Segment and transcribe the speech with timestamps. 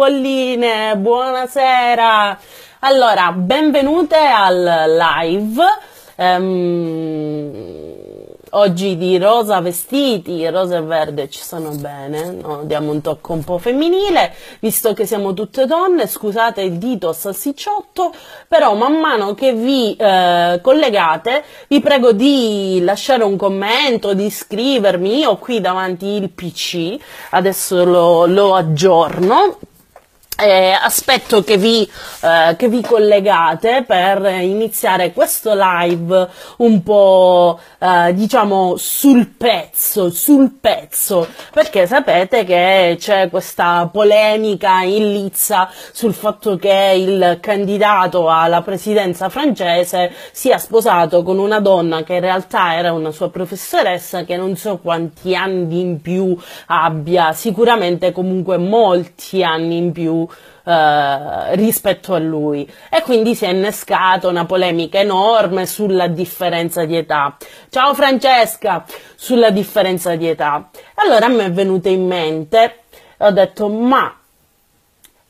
[0.00, 2.38] Walline, buonasera.
[2.78, 5.62] Allora, benvenute al live.
[6.16, 7.52] Um,
[8.52, 12.62] oggi di rosa vestiti, rosa e verde ci stanno bene, no?
[12.64, 18.10] diamo un tocco un po' femminile, visto che siamo tutte donne, scusate il dito salsicciotto,
[18.48, 25.18] però man mano che vi eh, collegate vi prego di lasciare un commento, di iscrivermi,
[25.18, 26.96] io qui davanti il PC,
[27.30, 29.58] adesso lo, lo aggiorno,
[30.40, 31.88] eh, aspetto che vi,
[32.20, 36.28] eh, che vi, collegate per iniziare questo live
[36.58, 45.12] un po' eh, diciamo sul pezzo, sul pezzo, perché sapete che c'è questa polemica in
[45.12, 52.14] lizza sul fatto che il candidato alla presidenza francese sia sposato con una donna che
[52.14, 56.36] in realtà era una sua professoressa che non so quanti anni in più
[56.66, 60.26] abbia, sicuramente comunque molti anni in più
[60.64, 66.96] eh, rispetto a lui e quindi si è innescata una polemica enorme sulla differenza di
[66.96, 67.36] età.
[67.68, 70.68] Ciao Francesca, sulla differenza di età.
[70.94, 72.82] Allora a me è venuto in mente,
[73.18, 74.14] ho detto ma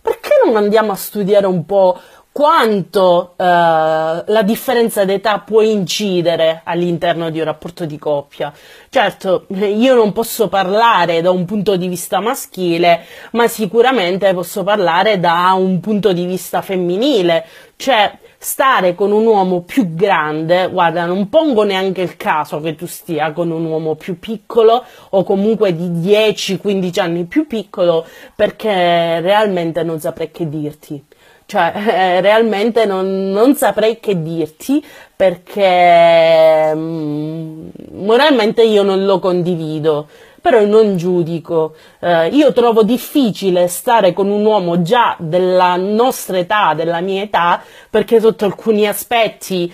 [0.02, 2.00] perché non andiamo a studiare un po'
[2.32, 8.52] quanto eh, la differenza d'età può incidere all'interno di un rapporto di coppia.
[8.88, 15.18] Certo, io non posso parlare da un punto di vista maschile, ma sicuramente posso parlare
[15.18, 17.44] da un punto di vista femminile,
[17.76, 22.86] cioè stare con un uomo più grande, guarda, non pongo neanche il caso che tu
[22.86, 29.82] stia con un uomo più piccolo o comunque di 10-15 anni più piccolo, perché realmente
[29.82, 31.04] non saprei che dirti
[31.50, 34.82] cioè eh, realmente non, non, saprei che dirti
[35.16, 40.06] perché mm, moralmente io non lo condivido
[40.40, 41.74] però non giudico.
[41.98, 47.62] Eh, io trovo difficile stare con un uomo già della nostra età, della mia età,
[47.90, 49.70] perché sotto alcuni aspetti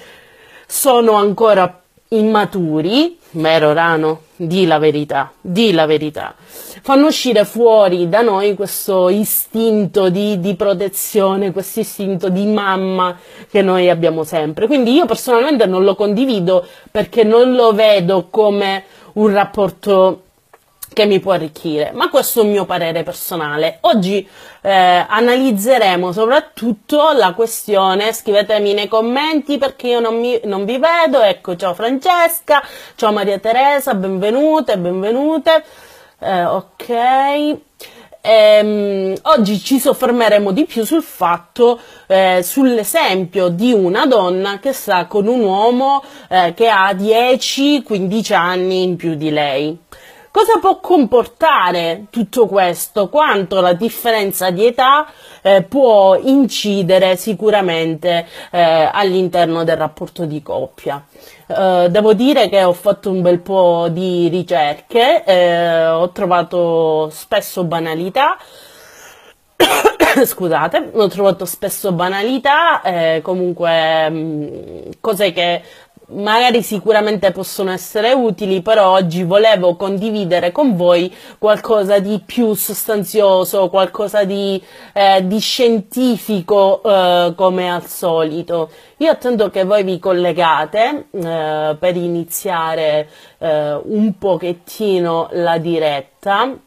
[0.66, 6.34] sono ancora immaturi, mero rano, di la verità, di la verità.
[6.82, 13.18] Fanno uscire fuori da noi questo istinto di, di protezione, questo istinto di mamma
[13.50, 14.66] che noi abbiamo sempre.
[14.66, 20.25] Quindi io personalmente non lo condivido perché non lo vedo come un rapporto
[20.96, 23.76] che mi può arricchire, ma questo è un mio parere personale.
[23.82, 24.26] Oggi
[24.62, 31.20] eh, analizzeremo soprattutto la questione, scrivetemi nei commenti perché io non, mi, non vi vedo,
[31.20, 32.62] ecco ciao Francesca,
[32.94, 35.64] ciao Maria Teresa, benvenute, benvenute,
[36.18, 37.56] eh, ok.
[38.22, 45.04] Ehm, oggi ci soffermeremo di più sul fatto, eh, sull'esempio di una donna che sta
[45.04, 49.84] con un uomo eh, che ha 10-15 anni in più di lei.
[50.36, 53.08] Cosa può comportare tutto questo?
[53.08, 55.06] Quanto la differenza di età
[55.40, 61.02] eh, può incidere sicuramente eh, all'interno del rapporto di coppia?
[61.46, 67.64] Uh, devo dire che ho fatto un bel po' di ricerche, eh, ho trovato spesso
[67.64, 68.36] banalità,
[70.22, 75.62] scusate, ho trovato spesso banalità, eh, comunque mh, mm, cose che
[76.08, 83.68] magari sicuramente possono essere utili, però oggi volevo condividere con voi qualcosa di più sostanzioso,
[83.68, 84.62] qualcosa di,
[84.92, 88.70] eh, di scientifico eh, come al solito.
[88.98, 96.58] Io attendo che voi vi collegate eh, per iniziare eh, un pochettino la diretta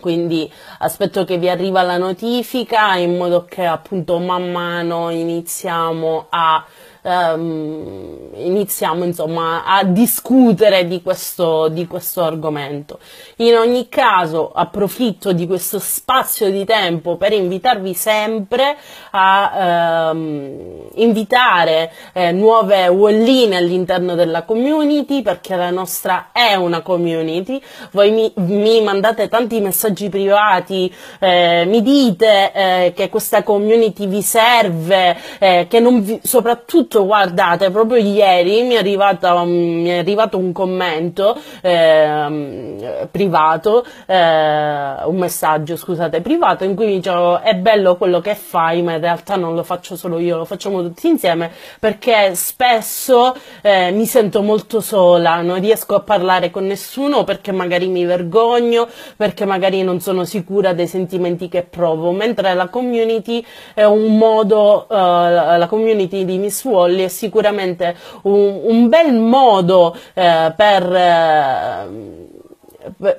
[0.00, 6.64] quindi aspetto che vi arriva la notifica in modo che appunto man mano iniziamo a
[7.08, 12.98] ehm, iniziamo insomma a discutere di questo, di questo argomento.
[13.36, 18.76] In ogni caso approfitto di questo spazio di tempo per invitarvi sempre
[19.10, 27.60] a ehm, invitare eh, nuove walline all'interno della community perché la nostra è una community.
[27.92, 34.22] Voi mi, mi mandate tanti messaggi privati, eh, mi dite eh, che questa community vi
[34.22, 39.98] serve, eh, che non vi, soprattutto soprattutto guardate proprio ieri mi è, arrivata, mi è
[39.98, 47.54] arrivato un commento eh, privato eh, un messaggio scusate privato in cui mi dicevo è
[47.54, 51.06] bello quello che fai ma in realtà non lo faccio solo io lo facciamo tutti
[51.06, 57.52] insieme perché spesso eh, mi sento molto sola non riesco a parlare con nessuno perché
[57.52, 63.44] magari mi vergogno perché magari non sono sicura dei sentimenti che provo mentre la community
[63.74, 69.14] è un modo uh, la community di Miss Wall controlli è sicuramente un, un bel
[69.14, 71.86] modo eh, per, eh,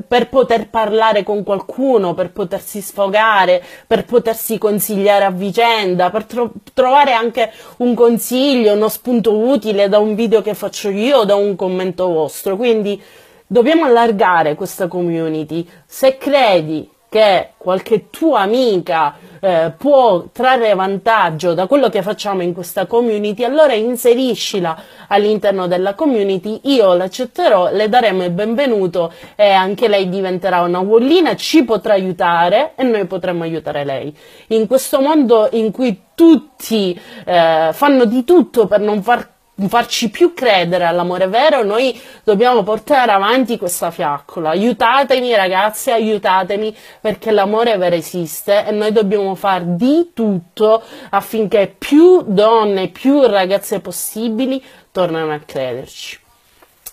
[0.07, 6.51] per poter parlare con qualcuno, per potersi sfogare, per potersi consigliare a vicenda, per tro-
[6.73, 11.35] trovare anche un consiglio, uno spunto utile da un video che faccio io o da
[11.35, 12.55] un commento vostro.
[12.57, 13.01] Quindi
[13.45, 15.67] dobbiamo allargare questa community.
[15.85, 22.53] Se credi che qualche tua amica eh, può trarre vantaggio da quello che facciamo in
[22.53, 29.87] questa community, allora inseriscila all'interno della community, io l'accetterò, le daremo il benvenuto e anche
[29.87, 34.15] lei diventerà una wallina, ci potrà aiutare e noi potremo aiutare lei.
[34.47, 40.33] In questo mondo in cui tutti eh, fanno di tutto per non far farci più
[40.33, 44.51] credere all'amore vero, noi dobbiamo portare avanti questa fiaccola.
[44.51, 52.23] Aiutatemi ragazzi, aiutatemi perché l'amore vero esiste e noi dobbiamo fare di tutto affinché più
[52.25, 56.27] donne, più ragazze possibili tornino a crederci.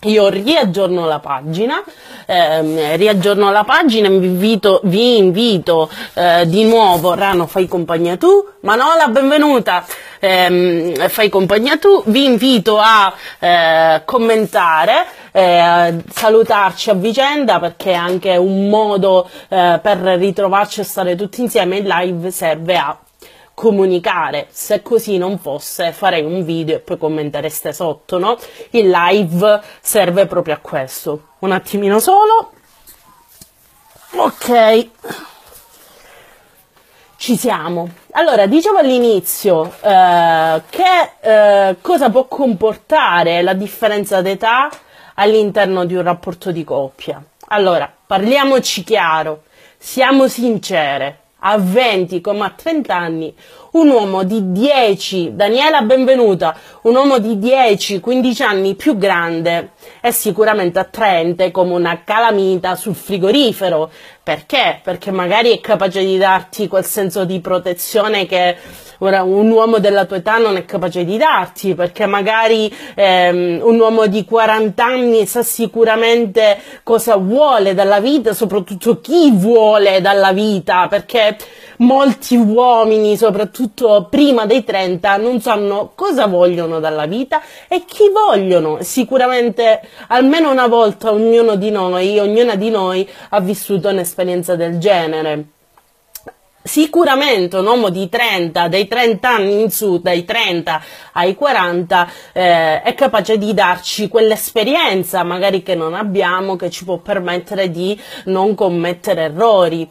[0.02, 1.82] Io riaggiorno la pagina,
[2.26, 8.46] ehm, riaggiorno la pagina, vi invito, vi invito eh, di nuovo, Rano fai compagnia tu,
[8.60, 9.84] Manola benvenuta,
[10.20, 17.94] ehm, fai compagnia tu, vi invito a eh, commentare, eh, salutarci a vicenda perché è
[17.94, 22.98] anche un modo eh, per ritrovarci e stare tutti insieme in live serve a
[23.56, 24.48] comunicare.
[24.50, 28.36] Se così non fosse, farei un video e poi commentereste sotto, no?
[28.70, 31.28] Il live serve proprio a questo.
[31.38, 32.52] Un attimino solo.
[34.16, 34.88] Ok.
[37.16, 37.88] Ci siamo.
[38.12, 44.68] Allora, dicevo all'inizio eh, che eh, cosa può comportare la differenza d'età
[45.14, 47.24] all'interno di un rapporto di coppia.
[47.48, 49.44] Allora, parliamoci chiaro,
[49.78, 53.34] siamo sincere a 20 come a 30 anni,
[53.76, 60.78] un uomo di 10, Daniela benvenuta, un uomo di 10-15 anni più grande è sicuramente
[60.78, 63.90] attraente come una calamita sul frigorifero.
[64.22, 64.80] Perché?
[64.82, 68.56] Perché magari è capace di darti quel senso di protezione che
[68.98, 73.78] ora un uomo della tua età non è capace di darti, perché magari ehm, un
[73.78, 80.88] uomo di 40 anni sa sicuramente cosa vuole dalla vita, soprattutto chi vuole dalla vita,
[80.88, 81.36] perché
[81.78, 88.78] molti uomini, soprattutto prima dei 30, non sanno cosa vogliono dalla vita e chi vogliono.
[88.82, 95.44] Sicuramente almeno una volta ognuno di noi, ognuna di noi ha vissuto un'esperienza del genere.
[96.66, 100.82] Sicuramente un uomo di 30, dai 30 anni in su, dai 30
[101.12, 106.96] ai 40, eh, è capace di darci quell'esperienza magari che non abbiamo, che ci può
[106.96, 109.88] permettere di non commettere errori.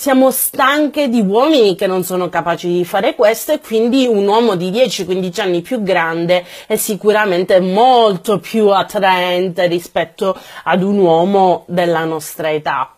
[0.00, 4.54] Siamo stanche di uomini che non sono capaci di fare questo e quindi un uomo
[4.54, 12.04] di 10-15 anni più grande è sicuramente molto più attraente rispetto ad un uomo della
[12.04, 12.97] nostra età.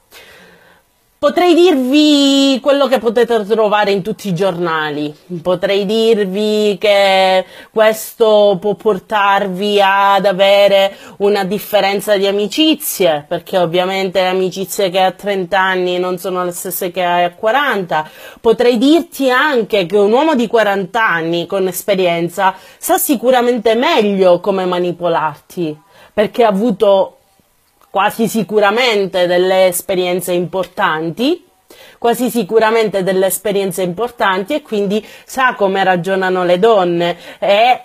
[1.20, 8.72] Potrei dirvi quello che potete trovare in tutti i giornali, potrei dirvi che questo può
[8.74, 15.60] portarvi ad avere una differenza di amicizie, perché ovviamente le amicizie che hai a 30
[15.60, 18.10] anni non sono le stesse che hai a 40.
[18.40, 24.64] Potrei dirti anche che un uomo di 40 anni con esperienza sa sicuramente meglio come
[24.64, 25.78] manipolarti,
[26.14, 27.16] perché ha avuto
[27.90, 31.44] quasi sicuramente delle esperienze importanti,
[31.98, 37.16] quasi sicuramente delle esperienze importanti e quindi sa come ragionano le donne.
[37.38, 37.82] E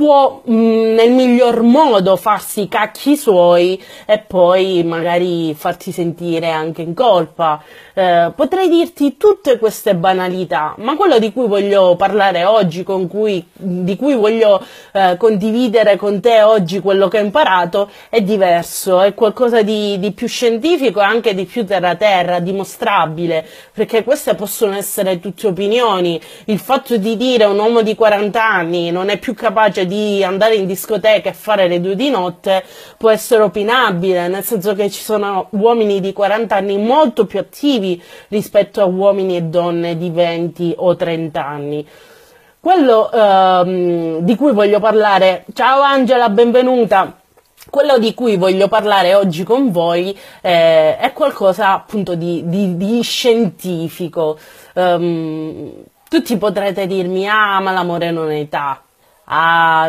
[0.00, 6.48] può mh, mm, nel miglior modo farsi i cacchi suoi e poi magari farti sentire
[6.48, 7.62] anche in colpa.
[7.92, 13.94] Eh, potrei dirti tutte queste banalità, ma quello di cui voglio parlare oggi, cui, di
[13.96, 19.60] cui voglio eh, condividere con te oggi quello che ho imparato, è diverso, è qualcosa
[19.60, 25.48] di, di più scientifico e anche di più terra-terra, dimostrabile, perché queste possono essere tutte
[25.48, 26.18] opinioni.
[26.46, 30.54] Il fatto di dire un uomo di 40 anni non è più capace di andare
[30.54, 32.62] in discoteca e fare le due di notte
[32.96, 38.00] può essere opinabile, nel senso che ci sono uomini di 40 anni molto più attivi
[38.28, 41.88] rispetto a uomini e donne di 20 o 30 anni.
[42.60, 47.16] Quello ehm, di cui voglio parlare, ciao Angela, benvenuta.
[47.68, 53.02] Quello di cui voglio parlare oggi con voi eh, è qualcosa appunto di, di, di
[53.02, 54.38] scientifico.
[54.74, 55.72] Um,
[56.08, 58.82] tutti potrete dirmi, ah, ma l'amore non è età.
[59.32, 59.88] Ah,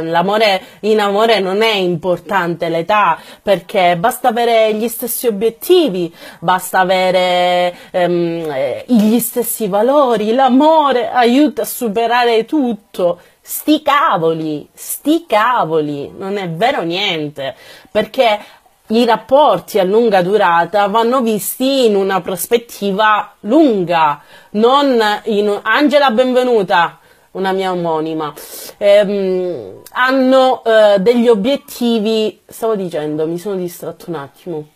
[0.81, 8.83] in amore non è importante l'età perché basta avere gli stessi obiettivi, basta avere ehm,
[8.85, 13.19] gli stessi valori, l'amore aiuta a superare tutto.
[13.41, 17.55] Sti cavoli, sti cavoli, non è vero niente,
[17.89, 18.39] perché
[18.87, 24.21] i rapporti a lunga durata vanno visti in una prospettiva lunga,
[24.51, 26.99] non in Angela benvenuta,
[27.31, 28.33] una mia omonima,
[28.77, 34.67] ehm, hanno eh, degli obiettivi, stavo dicendo, mi sono distratto un attimo.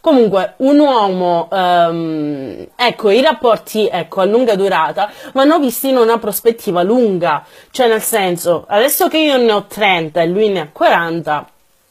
[0.00, 6.18] Comunque, un uomo, ehm, ecco, i rapporti, ecco, a lunga durata vanno visti in una
[6.18, 10.68] prospettiva lunga, cioè nel senso, adesso che io ne ho 30 e lui ne ha
[10.70, 11.46] 40,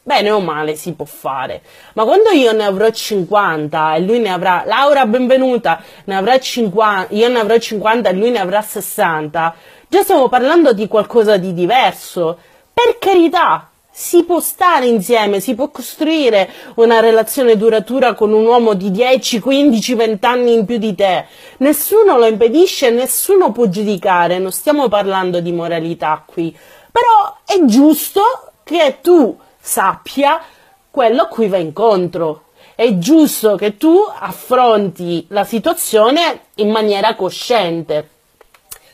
[0.08, 1.60] bene o male si può fare.
[1.92, 7.14] Ma quando io ne avrò 50 e lui ne avrà, Laura benvenuta, ne avrà 50,
[7.14, 9.54] io ne avrò 50 e lui ne avrà 60,
[9.88, 12.38] già stiamo parlando di qualcosa di diverso.
[12.72, 18.74] Per carità, si può stare insieme, si può costruire una relazione duratura con un uomo
[18.74, 21.26] di 10, 15, 20 anni in più di te.
[21.56, 26.56] Nessuno lo impedisce, nessuno può giudicare, non stiamo parlando di moralità qui.
[26.92, 28.22] Però è giusto
[28.62, 30.40] che tu sappia
[30.90, 32.44] quello a cui va incontro.
[32.76, 38.08] È giusto che tu affronti la situazione in maniera cosciente.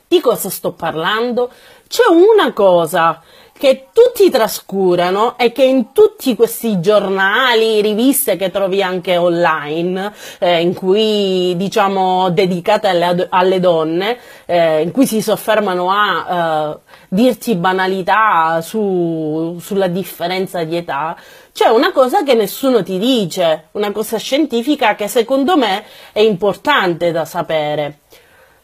[0.07, 1.51] Di cosa sto parlando?
[1.89, 3.23] C'è una cosa
[3.57, 10.61] che tutti trascurano e che in tutti questi giornali, riviste che trovi anche online, eh,
[10.61, 17.55] in cui diciamo dedicate alle, alle donne, eh, in cui si soffermano a eh, dirti
[17.55, 21.17] banalità su, sulla differenza di età,
[21.53, 27.13] c'è una cosa che nessuno ti dice, una cosa scientifica che secondo me è importante
[27.13, 28.01] da sapere.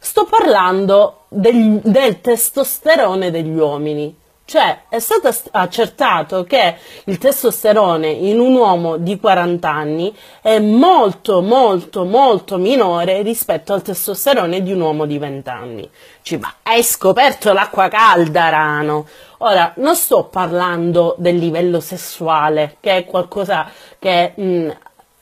[0.02, 4.16] Sto parlando del, del testosterone degli uomini.
[4.46, 11.42] Cioè, è stato accertato che il testosterone in un uomo di 40 anni è molto,
[11.42, 15.88] molto, molto minore rispetto al testosterone di un uomo di 20 anni.
[16.22, 19.06] Ci ma hai scoperto l'acqua calda, Rano.
[19.38, 24.70] Ora, non sto parlando del livello sessuale, che è qualcosa che mh, mm,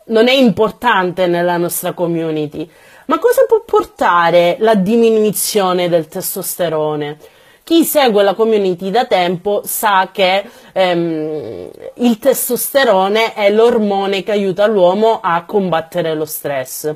[0.04, 2.70] non è importante nella nostra community.
[3.08, 7.16] Ma cosa può portare la diminuzione del testosterone?
[7.64, 14.66] Chi segue la community da tempo sa che ehm, il testosterone è l'ormone che aiuta
[14.66, 16.94] l'uomo a combattere lo stress.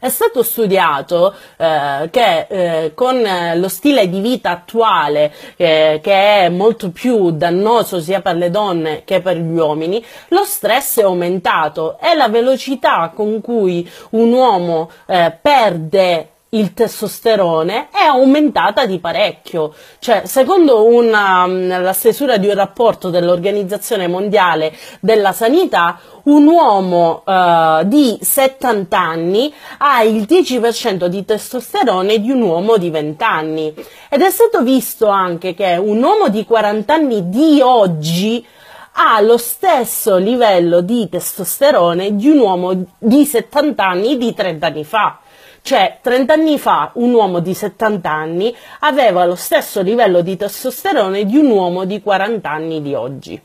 [0.00, 3.22] È stato studiato eh, che eh, con
[3.56, 9.02] lo stile di vita attuale, eh, che è molto più dannoso sia per le donne
[9.04, 11.98] che per gli uomini, lo stress è aumentato.
[12.00, 19.72] E la velocità con cui un uomo eh, perde il testosterone è aumentata di parecchio.
[19.98, 27.22] Cioè, secondo una, mm, la stesura di un rapporto dell'Organizzazione Mondiale della Sanità, un uomo
[27.24, 33.74] uh, di 70 anni ha il 10% di testosterone di un uomo di 20 anni.
[34.08, 38.44] Ed è stato visto anche che un uomo di 40 anni di oggi
[38.92, 44.84] ha lo stesso livello di testosterone di un uomo di 70 anni di 30 anni
[44.84, 45.20] fa.
[45.62, 51.24] Cioè, 30 anni fa un uomo di 70 anni aveva lo stesso livello di testosterone
[51.24, 53.40] di un uomo di 40 anni di oggi.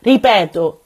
[0.00, 0.80] Ripeto,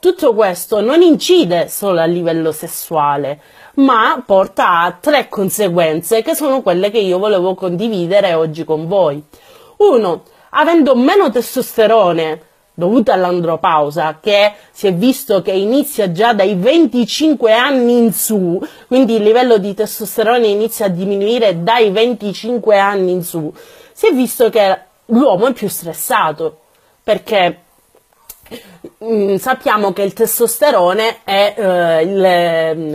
[0.00, 3.40] tutto questo non incide solo a livello sessuale,
[3.74, 9.22] ma porta a tre conseguenze che sono quelle che io volevo condividere oggi con voi.
[9.78, 12.42] Uno, avendo meno testosterone,
[12.78, 19.16] dovuta all'andropausa, che si è visto che inizia già dai 25 anni in su, quindi
[19.16, 23.52] il livello di testosterone inizia a diminuire dai 25 anni in su,
[23.92, 26.60] si è visto che l'uomo è più stressato,
[27.02, 27.62] perché
[28.98, 32.04] mh, mm, sappiamo che il testosterone è eh,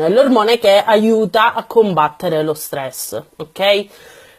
[0.08, 3.86] l'ormone che aiuta a combattere lo stress, ok?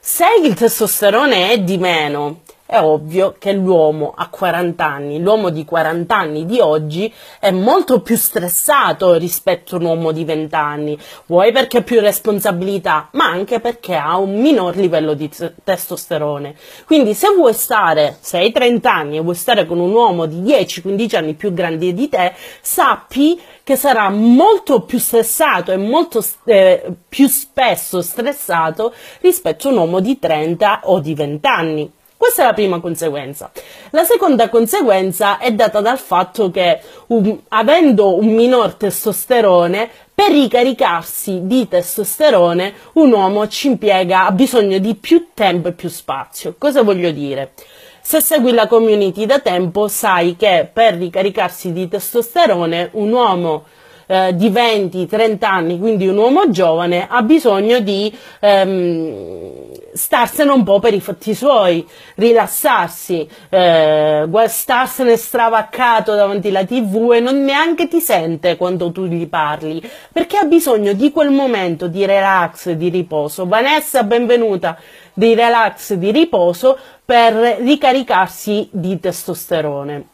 [0.00, 5.66] Se il testosterone è di meno è ovvio che l'uomo a 40 anni, l'uomo di
[5.66, 10.98] 40 anni di oggi è molto più stressato rispetto a un uomo di 20 anni,
[11.26, 15.30] vuoi perché ha più responsabilità, ma anche perché ha un minor livello di
[15.62, 16.54] testosterone.
[16.86, 20.40] Quindi se vuoi stare, se hai 30 anni e vuoi stare con un uomo di
[20.40, 26.84] 10-15 anni più grande di te, sappi che sarà molto più stressato e molto eh,
[27.08, 31.92] più spesso stressato rispetto a un uomo di 30 o di 20 anni.
[32.16, 33.50] Questa è la prima conseguenza.
[33.90, 41.40] La seconda conseguenza è data dal fatto che um, avendo un minor testosterone, per ricaricarsi
[41.46, 46.54] di testosterone un uomo ci impiega, ha bisogno di più tempo e più spazio.
[46.56, 47.52] Cosa voglio dire?
[48.00, 53.64] Se segui la community da tempo sai che per ricaricarsi di testosterone un uomo
[54.06, 60.80] eh, di 20-30 anni, quindi un uomo giovane, ha bisogno di ehm, starsene un po'
[60.80, 68.00] per i fatti suoi, rilassarsi, eh, starsene stravaccato davanti alla tv e non neanche ti
[68.00, 69.80] sente quando tu gli parli,
[70.12, 73.46] perché ha bisogno di quel momento di relax, di riposo.
[73.46, 74.76] Vanessa, benvenuta,
[75.12, 80.08] di relax, di riposo per ricaricarsi di testosterone.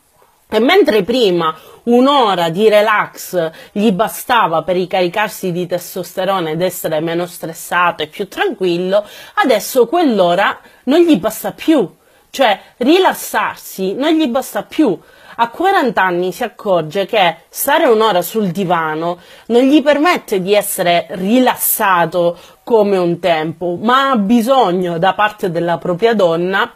[0.53, 7.27] E mentre prima un'ora di relax gli bastava per ricaricarsi di testosterone ed essere meno
[7.27, 11.99] stressato e più tranquillo, adesso quell'ora non gli basta più.
[12.31, 14.97] Cioè, rilassarsi non gli basta più.
[15.43, 21.07] A 40 anni si accorge che stare un'ora sul divano non gli permette di essere
[21.11, 26.73] rilassato come un tempo, ma ha bisogno da parte della propria donna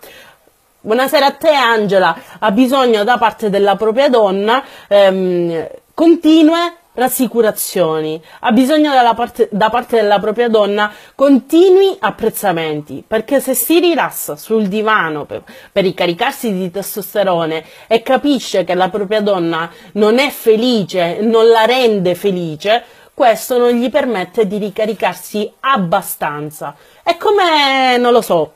[0.85, 8.53] Buonasera a te Angela, ha bisogno da parte della propria donna ehm, continue rassicurazioni, ha
[8.53, 15.25] bisogno parte, da parte della propria donna continui apprezzamenti, perché se si rilassa sul divano
[15.25, 21.49] per, per, ricaricarsi di testosterone e capisce che la propria donna non è felice, non
[21.49, 26.77] la rende felice, questo non gli permette di ricaricarsi abbastanza.
[27.03, 28.53] È come, non lo so,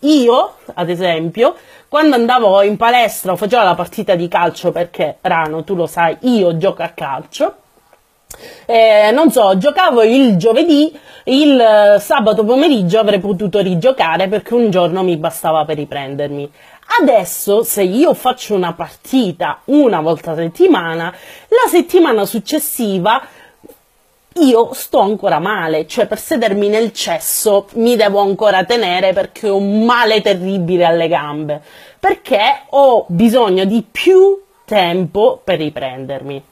[0.00, 1.54] io, ad esempio,
[1.88, 6.16] quando andavo in palestra o facevo la partita di calcio, perché Rano, tu lo sai,
[6.20, 7.54] io gioco a calcio,
[8.66, 15.02] eh, non so, giocavo il giovedì, il sabato pomeriggio avrei potuto rigiocare perché un giorno
[15.02, 16.50] mi bastava per riprendermi.
[17.02, 21.14] Adesso, se io faccio una partita una volta a settimana,
[21.48, 23.22] la settimana successiva
[24.34, 29.56] io sto ancora male, cioè per sedermi nel cesso mi devo ancora tenere perché ho
[29.56, 31.60] un male terribile alle gambe,
[31.98, 36.42] perché ho bisogno di più tempo per riprendermi.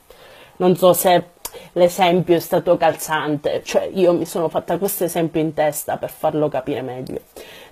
[0.57, 1.37] Non so se
[1.73, 6.49] l'esempio è stato calzante, cioè io mi sono fatta questo esempio in testa per farlo
[6.49, 7.21] capire meglio.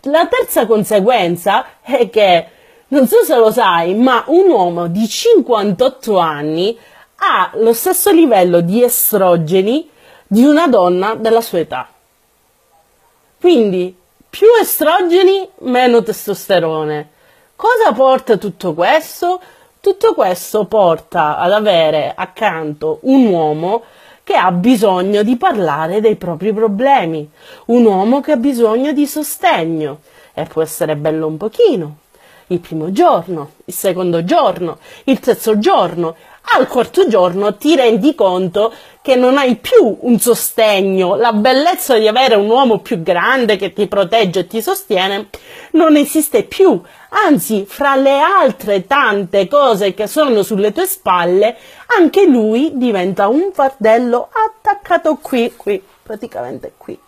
[0.03, 2.47] La terza conseguenza è che,
[2.89, 6.79] non so se lo sai, ma un uomo di 58 anni
[7.17, 9.91] ha lo stesso livello di estrogeni
[10.27, 11.89] di una donna della sua età.
[13.39, 13.97] Quindi
[14.29, 17.11] più estrogeni, meno testosterone.
[17.55, 19.41] Cosa porta tutto questo?
[19.81, 23.83] Tutto questo porta ad avere accanto un uomo
[24.25, 27.31] che ha bisogno di parlare dei propri problemi,
[27.67, 30.01] un uomo che ha bisogno di sostegno
[30.35, 31.99] e può essere bello un pochino,
[32.49, 36.17] il primo giorno, il secondo giorno, il terzo giorno
[36.55, 42.09] al quarto giorno ti rendi conto che non hai più un sostegno, la bellezza di
[42.09, 45.29] avere un uomo più grande che ti protegge e ti sostiene
[45.73, 46.81] non esiste più.
[47.27, 51.57] Anzi, fra le altre tante cose che sono sulle tue spalle,
[51.99, 56.99] anche lui diventa un fardello attaccato qui, qui, praticamente qui.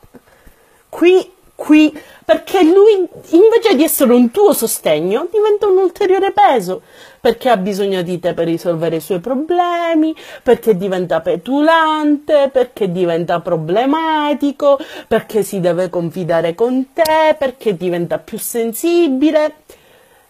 [0.88, 1.92] Qui qui
[2.24, 6.82] perché lui invece di essere un tuo sostegno diventa un ulteriore peso
[7.20, 13.40] perché ha bisogno di te per risolvere i suoi problemi, perché diventa petulante, perché diventa
[13.40, 19.54] problematico, perché si deve confidare con te, perché diventa più sensibile.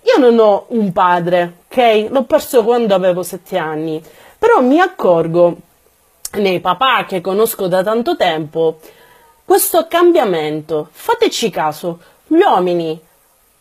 [0.03, 2.07] Io non ho un padre, ok?
[2.09, 4.03] L'ho perso quando avevo sette anni,
[4.38, 5.57] però mi accorgo
[6.38, 8.79] nei papà che conosco da tanto tempo
[9.49, 13.01] questo cambiamento, fateci caso, gli uomini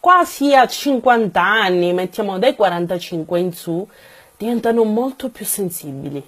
[0.02, 3.88] quasi a 50 anni, mettiamo dai 45 in su,
[4.36, 6.22] diventano molto più sensibili.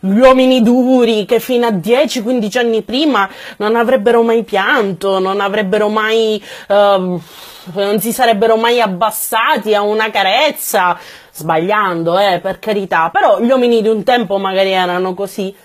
[0.00, 5.88] Gli uomini duri che fino a 10-15 anni prima non avrebbero mai pianto, non avrebbero
[5.88, 10.98] mai, uh, non si sarebbero mai abbassati a una carezza,
[11.32, 15.56] sbagliando, eh, per carità, però gli uomini di un tempo magari erano così.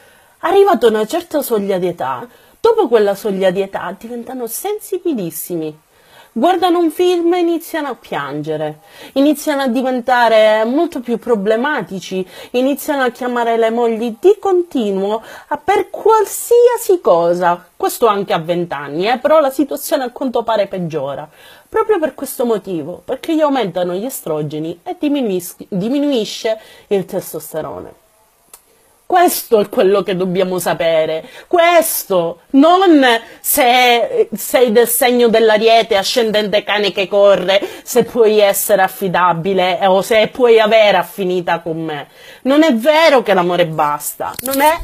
[0.45, 2.25] Arrivato a una certa soglia di età,
[2.65, 5.77] Dopo quella soglia di età diventano sensibilissimi.
[6.31, 8.79] Guardano un film e iniziano a piangere,
[9.15, 15.21] iniziano a diventare molto più problematici, iniziano a chiamare le mogli di continuo
[15.61, 17.67] per qualsiasi cosa.
[17.75, 19.17] Questo anche a vent'anni, eh?
[19.17, 21.29] però la situazione a quanto pare peggiora.
[21.67, 24.95] Proprio per questo motivo, perché gli aumentano gli estrogeni e
[25.67, 28.02] diminuisce il testosterone.
[29.13, 31.29] Questo è quello che dobbiamo sapere.
[31.45, 33.05] Questo, non
[33.39, 40.29] se sei del segno dell'ariete ascendente cane che corre, se puoi essere affidabile o se
[40.29, 42.07] puoi avere affinità con me.
[42.41, 44.33] Non è vero che l'amore basta.
[44.39, 44.79] Non è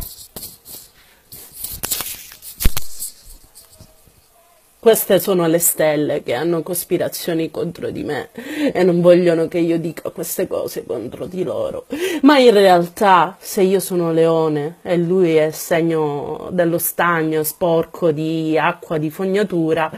[4.79, 8.29] queste sono le stelle che hanno cospirazioni contro di me
[8.71, 11.85] e non vogliono che io dica queste cose contro di loro.
[12.21, 18.57] Ma in realtà, se io sono leone e lui è segno dello stagno sporco di
[18.57, 19.91] acqua di fognatura,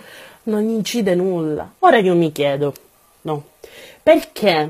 [0.44, 1.72] non incide nulla.
[1.80, 2.74] Ora io mi chiedo,
[3.22, 3.44] no,
[4.02, 4.68] perché?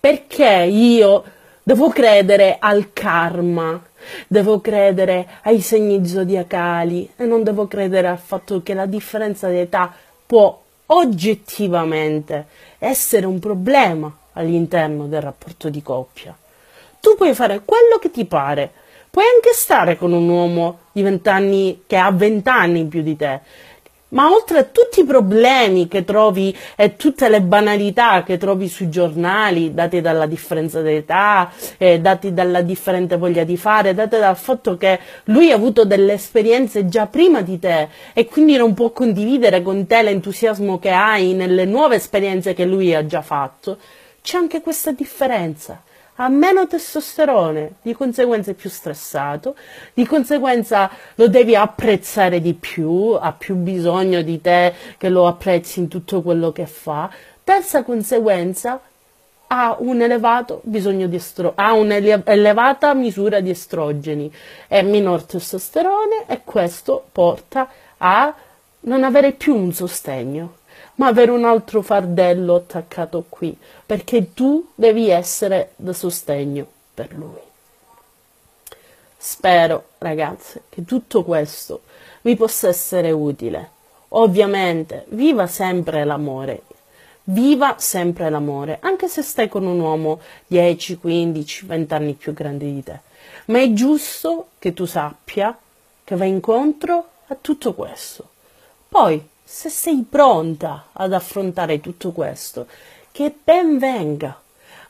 [0.00, 1.24] Perché io
[1.62, 3.80] devo credere al karma?
[4.26, 9.58] Devo credere ai segni zodiacali e non devo credere al fatto che la differenza di
[9.58, 9.92] età
[10.26, 12.46] può oggettivamente
[12.78, 16.36] essere un problema all'interno del rapporto di coppia.
[17.00, 18.70] Tu puoi fare quello che ti pare,
[19.10, 23.40] puoi anche stare con un uomo di vent'anni che ha vent'anni in più di te,
[24.14, 28.88] ma oltre a tutti i problemi che trovi e tutte le banalità che trovi sui
[28.88, 34.76] giornali, dati dalla differenza d'età, eh, dati dalla differente voglia di fare, dati dal fatto
[34.76, 39.62] che lui ha avuto delle esperienze già prima di te e quindi non può condividere
[39.62, 43.78] con te l'entusiasmo che hai nelle nuove esperienze che lui ha già fatto,
[44.22, 45.82] c'è anche questa differenza
[46.16, 49.56] ha meno testosterone, di conseguenza è più stressato,
[49.92, 55.80] di conseguenza lo devi apprezzare di più, ha più bisogno di te che lo apprezzi
[55.80, 57.10] in tutto quello che fa.
[57.42, 58.80] Terza conseguenza,
[59.48, 60.00] ha un
[61.12, 64.32] estro- ha un'elevata misura di estrogeni
[64.68, 68.34] e minor testosterone e questo porta a
[68.80, 70.62] non avere più un sostegno
[70.96, 77.40] ma avere un altro fardello attaccato qui, perché tu devi essere da sostegno per lui.
[79.16, 81.82] Spero, ragazze, che tutto questo
[82.22, 83.70] vi possa essere utile.
[84.08, 86.62] Ovviamente, viva sempre l'amore.
[87.24, 92.66] Viva sempre l'amore, anche se stai con un uomo 10, 15, 20 anni più grande
[92.66, 93.00] di te.
[93.46, 95.58] Ma è giusto che tu sappia
[96.04, 98.28] che vai incontro a tutto questo.
[98.86, 102.66] Poi, se sei pronta ad affrontare tutto questo,
[103.12, 104.40] che ben venga,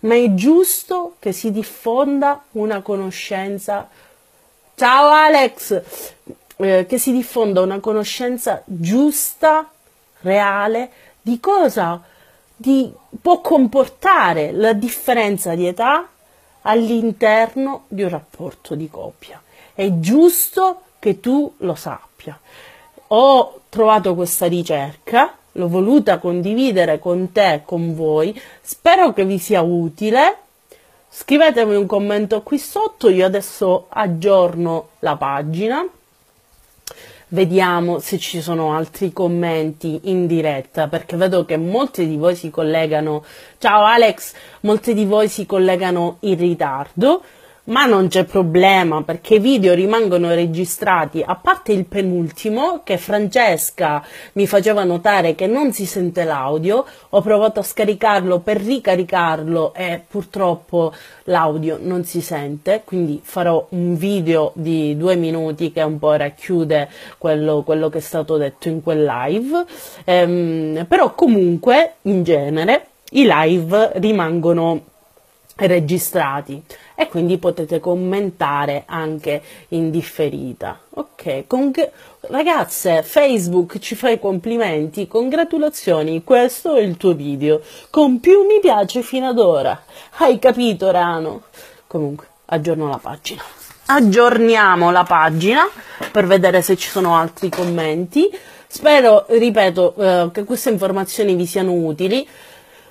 [0.01, 3.89] ma è giusto che si diffonda una conoscenza.
[4.77, 5.83] Ciao Alex!
[6.57, 9.69] Eh, che si diffonda una conoscenza giusta,
[10.21, 10.91] reale,
[11.21, 12.01] di cosa
[12.55, 16.09] di, può comportare la differenza di età
[16.63, 19.43] all'interno di un rapporto di coppia.
[19.75, 22.39] È giusto che tu lo sappia
[23.17, 29.63] ho trovato questa ricerca, l'ho voluta condividere con te, con voi, spero che vi sia
[29.63, 30.39] utile.
[31.09, 35.87] Scrivetemi un commento qui sotto, io adesso aggiorno la pagina.
[37.29, 42.51] Vediamo se ci sono altri commenti in diretta perché vedo che molti di voi si
[42.51, 43.25] collegano.
[43.59, 47.23] Ciao Alex, molti di voi si collegano in ritardo
[47.65, 54.05] ma non c'è problema perché i video rimangono registrati, a parte il penultimo che Francesca
[54.33, 60.03] mi faceva notare che non si sente l'audio, ho provato a scaricarlo per ricaricarlo e
[60.07, 60.93] purtroppo
[61.25, 66.89] l'audio non si sente, quindi farò un video di due minuti che un po' racchiude
[67.19, 69.65] quello, quello che è stato detto in quel live,
[70.05, 74.93] ehm, però comunque in genere i live rimangono
[75.57, 76.63] registrati
[76.95, 80.79] e quindi potete commentare anche in differita.
[80.91, 81.91] Ok, Cong-
[82.23, 88.61] ragazze, Facebook ci fa i complimenti, congratulazioni, questo è il tuo video, con più mi
[88.61, 89.85] piace fino ad ora.
[90.17, 91.43] Hai capito, Rano?
[91.87, 93.43] Comunque, aggiorno la pagina.
[93.87, 95.69] Aggiorniamo la pagina
[96.11, 98.31] per vedere se ci sono altri commenti.
[98.67, 102.27] Spero, ripeto, eh, che queste informazioni vi siano utili.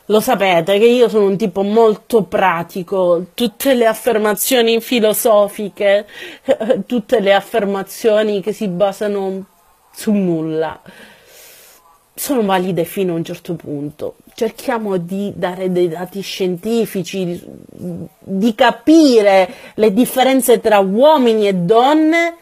[0.07, 6.05] Lo sapete che io sono un tipo molto pratico, tutte le affermazioni filosofiche,
[6.85, 9.45] tutte le affermazioni che si basano
[9.93, 10.81] su nulla
[12.15, 14.17] sono valide fino a un certo punto.
[14.35, 17.41] Cerchiamo di dare dei dati scientifici,
[18.19, 22.35] di capire le differenze tra uomini e donne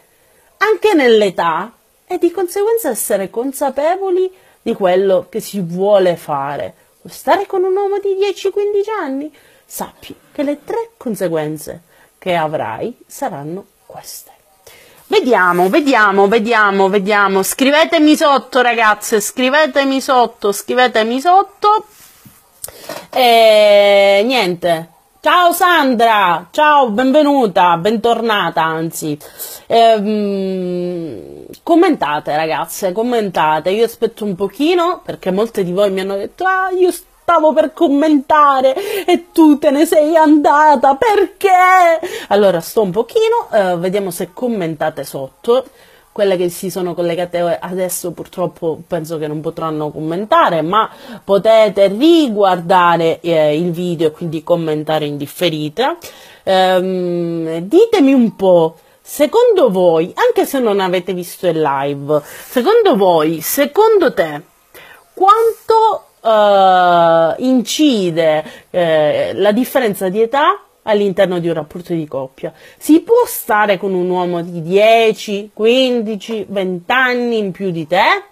[0.57, 1.73] anche nell'età
[2.05, 4.29] e di conseguenza essere consapevoli
[4.61, 6.75] di quello che si vuole fare
[7.07, 9.35] stare con un uomo di 10-15 anni,
[9.65, 11.81] sappi che le tre conseguenze
[12.17, 14.31] che avrai saranno queste.
[15.07, 17.43] Vediamo, vediamo, vediamo, vediamo.
[17.43, 21.85] Scrivetemi sotto, ragazze, scrivetemi sotto, scrivetemi sotto.
[23.09, 24.89] E niente.
[25.23, 29.15] Ciao Sandra, ciao, benvenuta, bentornata, anzi.
[29.67, 36.43] Ehm, commentate ragazze, commentate, io aspetto un pochino perché molte di voi mi hanno detto
[36.43, 41.99] ah io stavo per commentare e tu te ne sei andata, perché?
[42.29, 45.65] Allora sto un pochino, eh, vediamo se commentate sotto.
[46.11, 50.89] Quelle che si sono collegate adesso purtroppo penso che non potranno commentare, ma
[51.23, 55.97] potete riguardare eh, il video e quindi commentare in differita.
[56.43, 58.77] Ehm, ditemi un po'.
[59.03, 64.41] Secondo voi, anche se non avete visto il live, secondo voi, secondo te,
[65.13, 68.77] quanto uh, incide uh,
[69.33, 72.53] la differenza di età all'interno di un rapporto di coppia.
[72.77, 78.23] Si può stare con un uomo di 10, 15, 20 anni in più di te?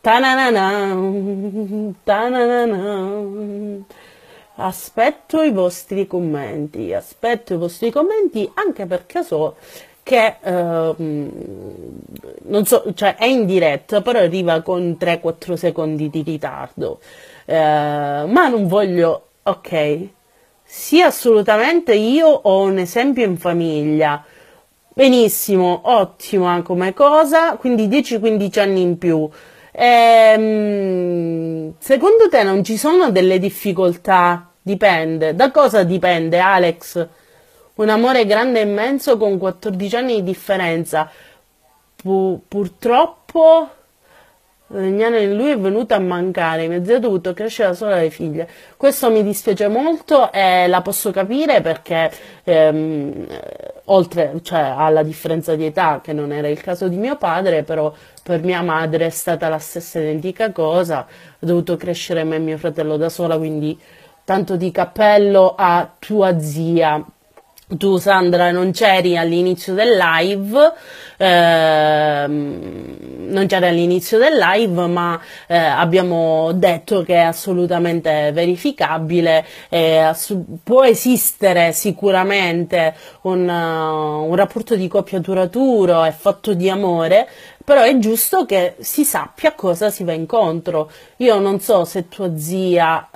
[0.00, 0.96] Ta-na-na-na,
[2.02, 3.84] ta-na-na-na.
[4.56, 9.56] Aspetto i vostri commenti, aspetto i vostri commenti anche perché so
[10.02, 10.94] che eh,
[12.42, 16.98] non so, cioè è in diretta, però arriva con 3-4 secondi di ritardo.
[17.44, 20.08] Eh, ma non voglio, ok,
[20.74, 24.24] sì, assolutamente, io ho un esempio in famiglia.
[24.94, 29.28] Benissimo, ottima come cosa, quindi 10-15 anni in più.
[29.70, 30.94] Ehm,
[31.78, 34.48] secondo te non ci sono delle difficoltà?
[34.62, 35.34] Dipende.
[35.34, 37.06] Da cosa dipende, Alex?
[37.74, 41.10] Un amore grande e immenso con 14 anni di differenza.
[41.96, 43.68] Pu- purtroppo
[44.74, 48.08] Legnano in lui è venuto a mancare, mia zia ha dovuto crescere da sola le
[48.08, 48.48] figlie.
[48.78, 52.10] Questo mi dispiace molto e la posso capire perché
[52.44, 53.26] ehm,
[53.84, 57.92] oltre cioè, alla differenza di età, che non era il caso di mio padre, però
[58.22, 61.06] per mia madre è stata la stessa identica cosa, ha
[61.38, 63.78] dovuto crescere me e mio fratello da sola, quindi
[64.24, 67.04] tanto di cappello a tua zia
[67.76, 70.72] tu Sandra non c'eri all'inizio del live,
[71.16, 72.96] ehm,
[73.28, 80.10] non c'eri all'inizio del live, ma eh, abbiamo detto che è assolutamente verificabile, eh,
[80.62, 87.28] può esistere sicuramente un, uh, un rapporto di coppia duraturo e fatto di amore,
[87.64, 90.90] però è giusto che si sappia a cosa si va incontro.
[91.18, 93.08] Io non so se tua zia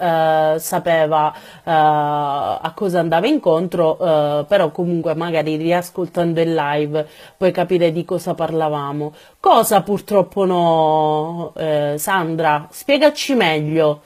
[0.54, 7.06] eh, sapeva eh, a cosa andava incontro, eh, però comunque magari riascoltando il live
[7.37, 9.12] puoi capire di cosa parlavamo.
[9.40, 12.68] Cosa purtroppo no, eh, Sandra?
[12.70, 14.02] Spiegaci meglio.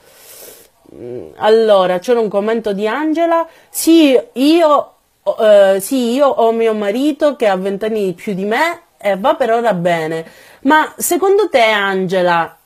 [0.93, 3.47] Mm, allora, c'era un commento di Angela.
[3.69, 4.93] Sì, io,
[5.39, 9.35] eh, sì, io ho mio marito che ha vent'anni di più di me e va
[9.35, 10.25] per ora bene.
[10.61, 12.57] Ma secondo te, Angela,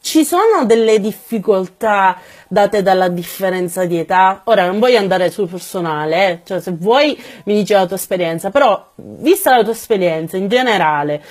[0.00, 4.42] ci sono delle difficoltà date dalla differenza di età?
[4.44, 6.40] Ora non voglio andare sul personale, eh?
[6.44, 11.22] cioè se vuoi mi dici la tua esperienza, però vista la tua esperienza in generale,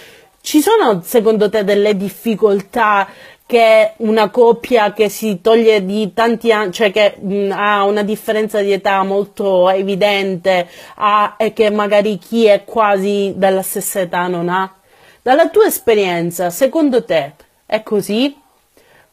[0.42, 3.08] ci sono secondo te delle difficoltà
[3.48, 8.60] che una coppia che si toglie di tanti anni, cioè che mh, ha una differenza
[8.62, 14.50] di età molto evidente ha, e che magari chi è quasi della stessa età non
[14.50, 14.74] ha?
[15.22, 17.34] Dalla tua esperienza, secondo te
[17.66, 18.36] è così?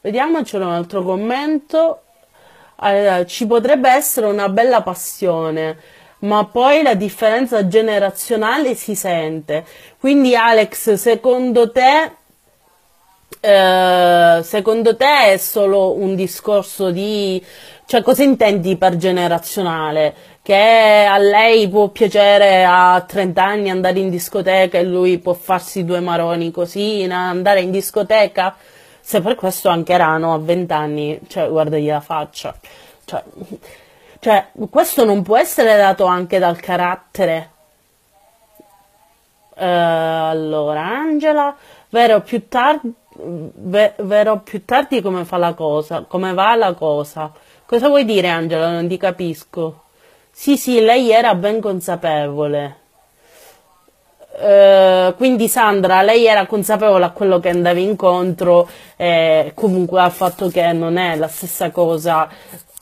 [0.01, 2.01] Vediamoci un altro commento.
[2.81, 5.77] Eh, ci potrebbe essere una bella passione,
[6.19, 9.65] ma poi la differenza generazionale si sente.
[9.99, 12.11] Quindi Alex, secondo te
[13.45, 17.43] eh, secondo te è solo un discorso di...
[17.85, 20.15] cioè cosa intendi per generazionale?
[20.41, 25.83] Che a lei può piacere a 30 anni andare in discoteca e lui può farsi
[25.83, 28.55] due maroni così, andare in discoteca?
[29.01, 32.55] Se per questo anche Rano a 20 anni, cioè guardagli la faccia.
[33.03, 33.23] Cioè,
[34.19, 37.49] cioè, questo non può essere dato anche dal carattere.
[39.55, 41.55] Uh, allora, Angela,
[41.93, 47.31] vero, più tardi verrò più tardi come fa la cosa, come va la cosa.
[47.65, 48.71] Cosa vuoi dire, Angela?
[48.71, 49.83] Non ti capisco.
[50.31, 52.81] Sì, sì, lei era ben consapevole.
[54.35, 60.47] Uh, quindi Sandra, lei era consapevole a quello che andavi incontro e comunque al fatto
[60.47, 62.27] che non è la stessa cosa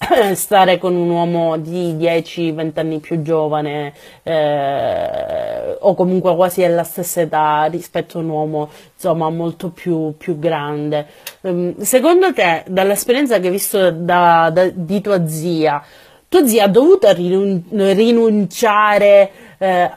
[0.34, 7.22] stare con un uomo di 10-20 anni più giovane eh, o comunque quasi alla stessa
[7.22, 11.08] età rispetto a un uomo insomma molto più, più grande.
[11.42, 15.84] Um, secondo te, dall'esperienza che hai visto da, da, di tua zia,
[16.28, 19.92] tua zia ha dovuto rinun- rinunciare eh,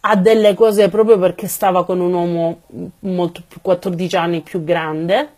[0.00, 2.60] a delle cose proprio perché stava con un uomo
[3.00, 5.36] molto più 14 anni più grande?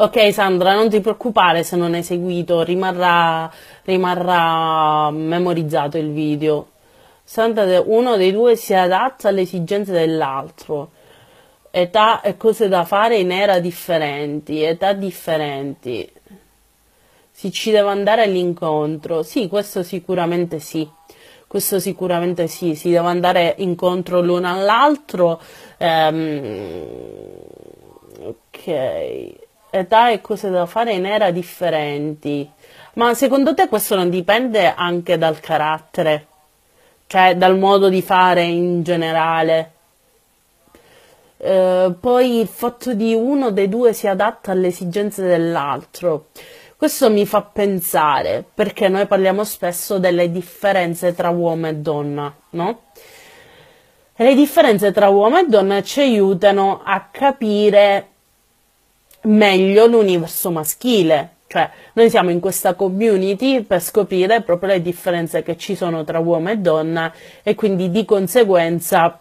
[0.00, 3.50] Ok Sandra, non ti preoccupare se non hai seguito, rimarrà,
[3.82, 6.68] rimarrà memorizzato il video.
[7.24, 10.90] Sandra, uno dei due si adatta alle esigenze dell'altro.
[11.70, 16.08] Età e cose da fare in era differenti, età differenti.
[17.32, 19.24] Si ci deve andare all'incontro.
[19.24, 20.88] Sì, questo sicuramente sì.
[21.48, 25.40] questo sicuramente sì, si deve andare incontro l'uno all'altro.
[25.78, 26.84] Ehm,
[28.20, 32.50] ok, età e cose da fare in era differenti.
[32.94, 36.26] Ma secondo te questo non dipende anche dal carattere?
[37.06, 39.72] Cioè dal modo di fare in generale?
[41.38, 46.26] Eh, poi il fatto di uno dei due si adatta alle esigenze dell'altro.
[46.76, 52.82] Questo mi fa pensare, perché noi parliamo spesso delle differenze tra uomo e donna, no?
[54.14, 58.08] E le differenze tra uomo e donna ci aiutano a capire
[59.22, 61.36] meglio l'universo maschile.
[61.46, 66.18] Cioè, noi siamo in questa community per scoprire proprio le differenze che ci sono tra
[66.18, 69.20] uomo e donna e quindi di conseguenza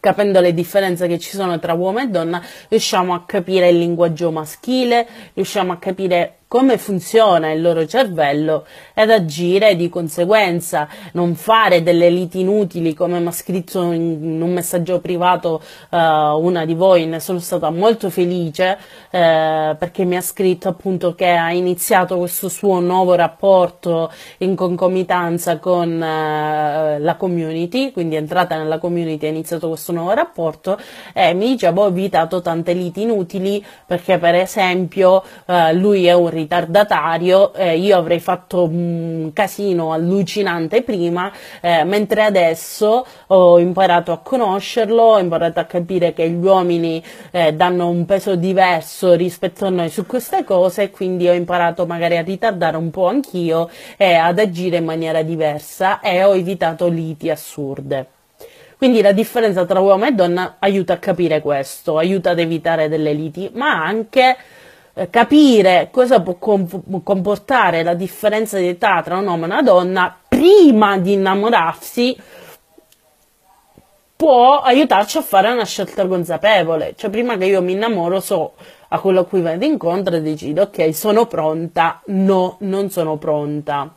[0.00, 4.30] capendo le differenze che ci sono tra uomo e donna, riusciamo a capire il linguaggio
[4.30, 11.82] maschile, riusciamo a capire come funziona il loro cervello ed agire di conseguenza, non fare
[11.82, 17.04] delle liti inutili come mi ha scritto in un messaggio privato uh, una di voi,
[17.04, 18.78] ne sono stata molto felice
[19.10, 25.58] uh, perché mi ha scritto appunto che ha iniziato questo suo nuovo rapporto in concomitanza
[25.58, 30.78] con uh, la community, quindi è entrata nella community e ha iniziato questo nuovo rapporto
[31.12, 35.22] e mi dice boh, ho evitato tante liti inutili perché per esempio
[35.72, 43.06] lui è un ritardatario, eh, io avrei fatto un casino allucinante prima, eh, mentre adesso
[43.26, 48.34] ho imparato a conoscerlo, ho imparato a capire che gli uomini eh, danno un peso
[48.34, 53.06] diverso rispetto a noi su queste cose quindi ho imparato magari a ritardare un po'
[53.06, 58.06] anch'io e ad agire in maniera diversa e ho evitato liti assurde.
[58.76, 63.12] Quindi la differenza tra uomo e donna aiuta a capire questo, aiuta ad evitare delle
[63.12, 64.36] liti, ma anche
[64.98, 70.18] eh, capire cosa può comportare la differenza di età tra un uomo e una donna
[70.26, 72.16] prima di innamorarsi
[74.16, 76.94] può aiutarci a fare una scelta consapevole.
[76.96, 78.54] Cioè, prima che io mi innamoro, so
[78.88, 83.94] a quello a cui vado incontro e decido, ok, sono pronta, no, non sono pronta.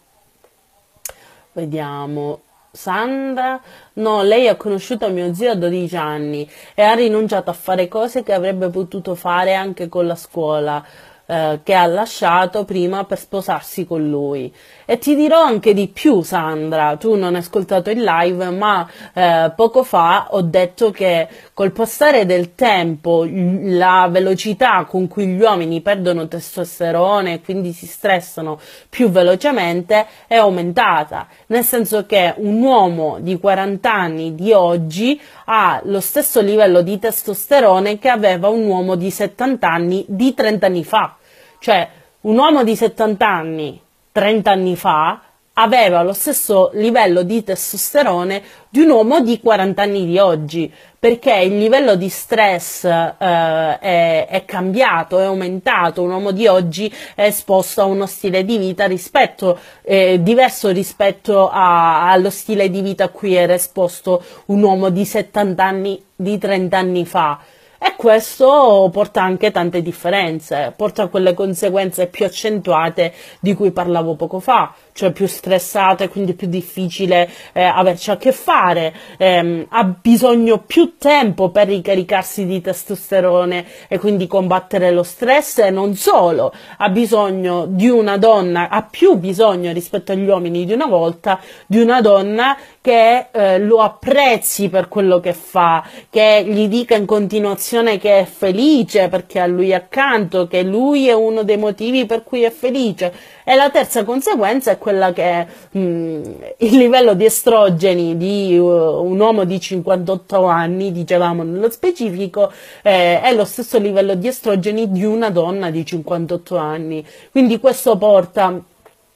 [1.53, 2.41] Vediamo.
[2.73, 3.59] Sandra,
[3.93, 8.23] no, lei ha conosciuto mio zio a 12 anni e ha rinunciato a fare cose
[8.23, 10.83] che avrebbe potuto fare anche con la scuola
[11.25, 14.53] eh, che ha lasciato prima per sposarsi con lui.
[14.91, 19.49] E ti dirò anche di più, Sandra, tu non hai ascoltato il live, ma eh,
[19.55, 25.79] poco fa ho detto che col passare del tempo la velocità con cui gli uomini
[25.79, 33.19] perdono testosterone e quindi si stressano più velocemente è aumentata, nel senso che un uomo
[33.21, 38.95] di 40 anni di oggi ha lo stesso livello di testosterone che aveva un uomo
[38.95, 41.15] di 70 anni di 30 anni fa.
[41.59, 41.87] Cioè,
[42.23, 45.21] un uomo di 70 anni, 30 anni fa,
[45.53, 51.33] aveva lo stesso livello di testosterone di un uomo di 40 anni di oggi, perché
[51.33, 56.03] il livello di stress eh, è, è, cambiato, è aumentato.
[56.03, 61.49] Un uomo di oggi è esposto a uno stile di vita rispetto, eh, diverso rispetto
[61.49, 66.37] a, allo stile di vita a cui era esposto un uomo di 70 anni, di
[66.37, 67.39] 30 anni fa.
[67.83, 74.13] E questo porta anche tante differenze, porta a quelle conseguenze più accentuate di cui parlavo
[74.13, 79.83] poco fa, cioè più stressate, quindi più difficile eh, averci a che fare, ehm, ha
[79.83, 86.53] bisogno più tempo per ricaricarsi di testosterone e quindi combattere lo stress e non solo,
[86.77, 91.79] ha bisogno di una donna, ha più bisogno rispetto agli uomini di una volta, di
[91.79, 97.99] una donna che eh, lo apprezzi per quello che fa, che gli dica in continuazione
[97.99, 102.41] che è felice perché ha lui accanto, che lui è uno dei motivi per cui
[102.41, 106.23] è felice e la terza conseguenza è quella che mh, mm,
[106.57, 112.51] il livello di estrogeni di uh, un uomo di 58 anni, dicevamo nello specifico,
[112.81, 117.05] eh, è lo stesso livello di estrogeni di una donna di 58 anni.
[117.31, 118.61] Quindi questo porta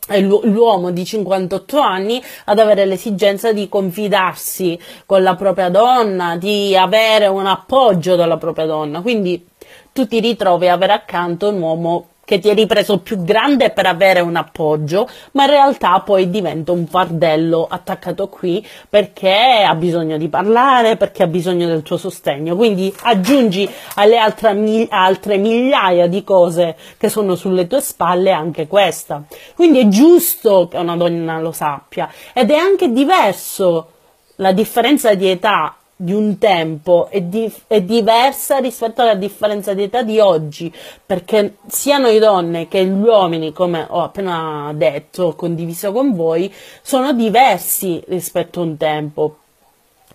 [0.08, 7.28] l'uomo di 58 anni ad avere l'esigenza di confidarsi con la propria donna, di avere
[7.28, 9.02] un appoggio dalla propria donna.
[9.02, 9.48] Quindi
[9.92, 13.86] tu ti ritrovi a avere accanto un uomo che ti eri preso più grande per
[13.86, 20.18] avere un appoggio, ma in realtà poi diventa un fardello attaccato qui perché ha bisogno
[20.18, 22.56] di parlare, perché ha bisogno del tuo sostegno.
[22.56, 29.24] Quindi aggiungi alle altre, altre migliaia di cose che sono sulle tue spalle anche questa.
[29.56, 33.92] Quindi è giusto che una donna lo sappia ed è anche diverso
[34.38, 39.84] la differenza di età di un tempo è, di, è, diversa rispetto alla differenza di
[39.84, 40.74] età di oggi,
[41.06, 47.14] perché sia noi donne che gli uomini, come ho appena detto, condiviso con voi, sono
[47.14, 49.38] diversi rispetto a un tempo.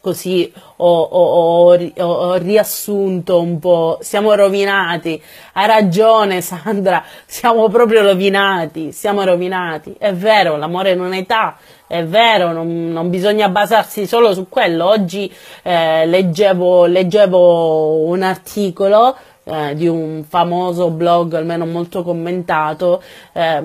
[0.01, 5.23] Così ho, ho, ho, ho riassunto un po', siamo rovinati.
[5.53, 9.95] Ha ragione Sandra, siamo proprio rovinati, siamo rovinati.
[9.99, 14.87] È vero, l'amore non è età, è vero, non, non, bisogna basarsi solo su quello.
[14.87, 15.31] Oggi
[15.63, 23.63] eh, leggevo, leggevo, un articolo eh, di un famoso blog, almeno molto commentato, eh,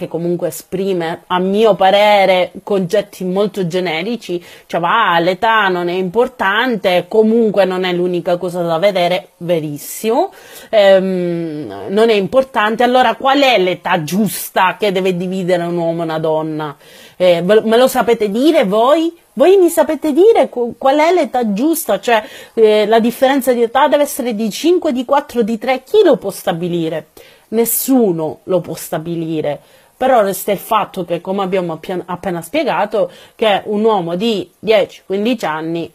[0.00, 7.04] che comunque esprime, a mio parere, concetti molto generici, cioè ah, l'età non è importante,
[7.06, 10.32] comunque non è l'unica cosa da vedere, verissimo,
[10.70, 16.04] ehm, non è importante, allora qual è l'età giusta che deve dividere un uomo e
[16.04, 16.76] una donna?
[17.18, 19.14] Eh, me lo sapete dire voi?
[19.34, 22.00] Voi mi sapete dire qual è l'età giusta?
[22.00, 22.24] Cioè
[22.54, 25.82] eh, la differenza di età deve essere di 5, di 4, di 3?
[25.82, 27.08] Chi lo può stabilire?
[27.48, 29.60] Nessuno lo può stabilire
[30.00, 35.92] però resta il fatto che, come abbiamo appena spiegato, che un uomo di 10-15 anni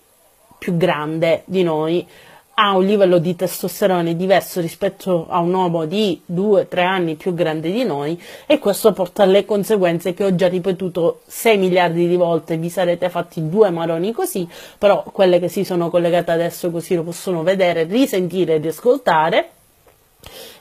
[0.59, 2.07] più grande di noi
[2.53, 7.71] ha un livello di testosterone diverso rispetto a un uomo di 2-3 anni più grande
[7.71, 12.57] di noi e questo porta alle conseguenze che ho già ripetuto 6 miliardi di volte,
[12.57, 14.47] vi sarete fatti due maroni così,
[14.77, 19.49] però quelle che si sono collegate adesso così lo possono vedere, risentire e riascoltare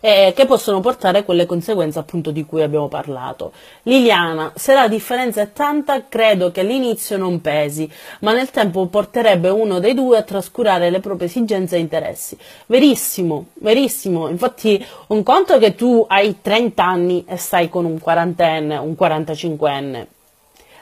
[0.00, 3.52] eh, che possono portare a quelle conseguenze appunto di cui abbiamo parlato.
[3.84, 7.90] Liliana, se la differenza è tanta, credo che all'inizio non pesi,
[8.20, 12.36] ma nel tempo porterebbe uno dei due a trascurare le proprie esigenze e interessi.
[12.66, 14.28] Verissimo, verissimo.
[14.28, 20.06] Infatti, un conto che tu hai 30 anni e stai con un quarantenne, un 45enne,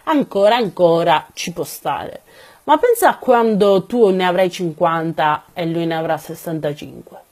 [0.04, 2.22] ancora, ancora ci può stare.
[2.64, 7.30] Ma pensa a quando tu ne avrai 50 e lui ne avrà 65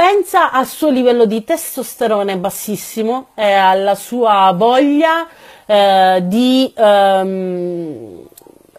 [0.00, 5.28] pensa al suo livello di testosterone bassissimo e alla sua voglia
[5.66, 8.22] eh, di ehm,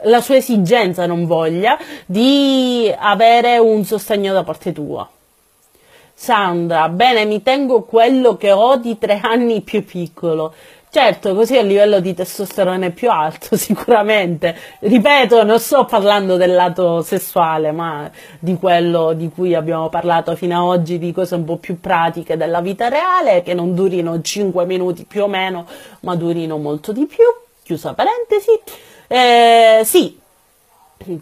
[0.06, 5.08] la sua esigenza, non voglia, di avere un sostegno da parte tua.
[6.12, 10.56] Sandra, bene, mi tengo quello che ho di tre anni più piccolo.
[10.94, 14.54] Certo, così a livello di testosterone più alto, sicuramente.
[14.80, 20.58] Ripeto, non sto parlando del lato sessuale, ma di quello di cui abbiamo parlato fino
[20.58, 24.66] ad oggi, di cose un po' più pratiche della vita reale, che non durino 5
[24.66, 25.66] minuti più o meno,
[26.02, 27.24] ma durino molto di più.
[27.64, 28.52] Chiusa parentesi.
[29.08, 30.20] Eh, sì,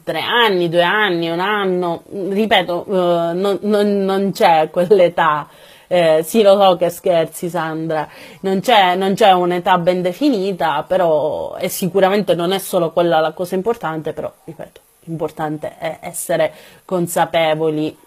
[0.04, 5.48] tre anni, due anni, un anno, ripeto, eh, non, non, non c'è quell'età
[5.92, 8.08] eh, sì, lo so che scherzi, Sandra,
[8.42, 13.32] non c'è, non c'è un'età ben definita, però e sicuramente non è solo quella la
[13.32, 16.54] cosa importante, però, ripeto, l'importante è essere
[16.86, 17.98] consapevoli.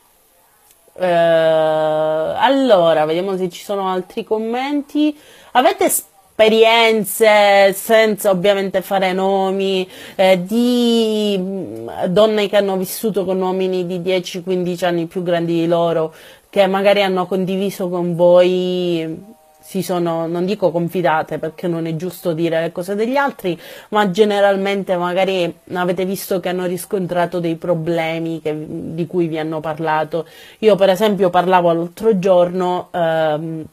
[0.94, 5.18] Eh, allora, vediamo se ci sono altri commenti.
[5.52, 13.86] Avete esperienze, senza ovviamente fare nomi, eh, di mm, donne che hanno vissuto con uomini
[13.86, 16.14] di 10-15 anni più grandi di loro,
[16.52, 19.24] che magari hanno condiviso con voi
[19.58, 24.10] si sono, non dico confidate perché non è giusto dire le cose degli altri, ma
[24.10, 30.26] generalmente magari avete visto che hanno riscontrato dei problemi che, di cui vi hanno parlato.
[30.58, 33.64] Io per esempio parlavo l'altro giorno ehm,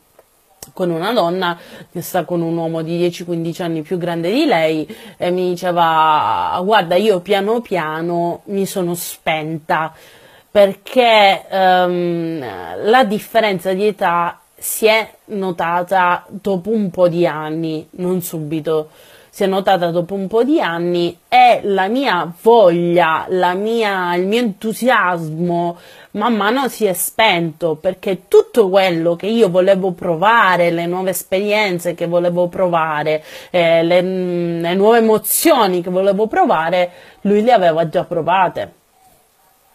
[0.72, 1.60] con una donna
[1.92, 6.58] che sta con un uomo di 10-15 anni più grande di lei e mi diceva
[6.64, 9.94] guarda io piano piano mi sono spenta
[10.52, 12.40] perché um,
[12.84, 18.90] la differenza di età si è notata dopo un po' di anni, non subito,
[19.30, 24.26] si è notata dopo un po' di anni e la mia voglia, la mia, il
[24.26, 25.78] mio entusiasmo
[26.12, 31.94] man mano si è spento perché tutto quello che io volevo provare, le nuove esperienze
[31.94, 36.92] che volevo provare, eh, le, le nuove emozioni che volevo provare,
[37.22, 38.79] lui le aveva già provate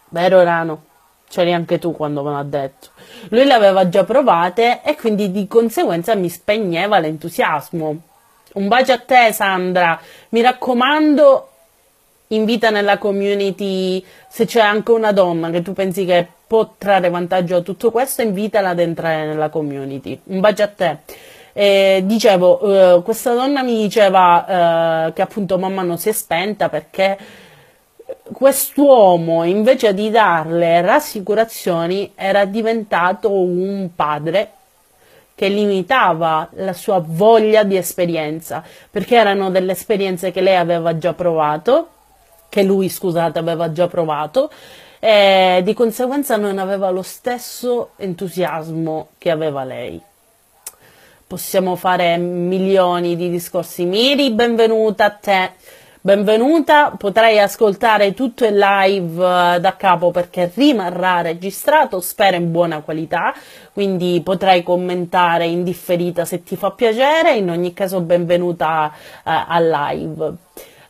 [0.08, 0.84] Vero Rano?
[1.28, 2.88] C'eri anche tu quando me l'ha detto.
[3.30, 7.96] Lui le aveva già provate e quindi di conseguenza mi spegneva l'entusiasmo.
[8.54, 9.98] Un bacio a te, Sandra.
[10.28, 11.48] Mi raccomando,
[12.28, 17.54] invita nella community, se c'è anche una donna che tu pensi che può trarre vantaggio
[17.54, 20.20] da tutto questo, invitala ad entrare nella community.
[20.24, 20.98] Un bacio a te.
[21.52, 26.68] E dicevo, eh, questa donna mi diceva eh, che appunto mamma non si è spenta
[26.68, 27.16] perché
[28.32, 34.50] quest'uomo invece di darle rassicurazioni era diventato un padre
[35.34, 41.12] che limitava la sua voglia di esperienza, perché erano delle esperienze che lei aveva già
[41.12, 41.88] provato,
[42.48, 44.50] che lui, scusate, aveva già provato,
[45.00, 50.00] e di conseguenza non aveva lo stesso entusiasmo che aveva lei.
[51.26, 53.84] Possiamo fare milioni di discorsi.
[53.84, 55.52] Miri, benvenuta a te.
[56.06, 62.82] Benvenuta, potrai ascoltare tutto il live uh, da capo perché rimarrà registrato, spero in buona
[62.82, 63.32] qualità,
[63.72, 69.66] quindi potrai commentare in differita se ti fa piacere, in ogni caso benvenuta uh, al
[69.66, 70.32] live.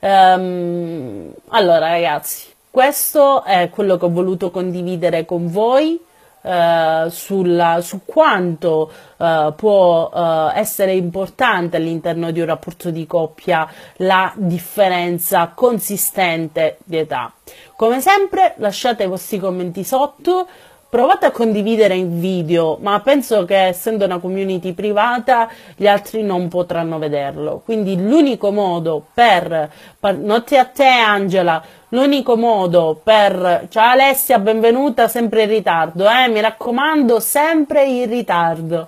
[0.01, 5.97] Um, allora ragazzi, questo è quello che ho voluto condividere con voi.
[6.45, 13.67] Uh, sulla, su quanto uh, può uh, essere importante all'interno di un rapporto di coppia
[13.97, 17.33] la differenza consistente di età.
[17.77, 20.47] Come sempre lasciate i vostri commenti sotto,
[20.95, 26.47] provate a condividere in video, ma penso che essendo una community privata gli altri non
[26.47, 27.63] potranno vederlo.
[27.65, 35.09] Quindi l'unico modo per, per notte a te Angela, l'unico modo per ciao Alessia, benvenuta
[35.09, 36.29] sempre in ritardo, eh?
[36.29, 38.87] mi raccomando, sempre in ritardo.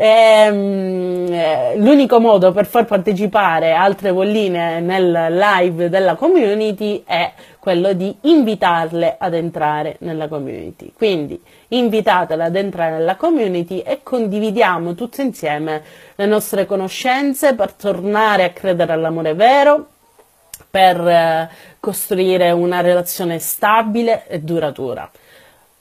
[0.00, 7.92] Ehm, eh, l'unico modo per far partecipare altre bolline nel live della community è quello
[7.92, 10.92] di invitarle ad entrare nella community.
[10.94, 15.82] Quindi invitatele ad entrare nella community e condividiamo tutte insieme
[16.14, 19.86] le nostre conoscenze per tornare a credere all'amore vero,
[20.70, 21.48] per eh,
[21.80, 25.10] costruire una relazione stabile e duratura.